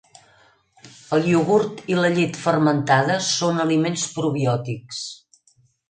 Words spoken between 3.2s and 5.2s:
són aliments probiòtics.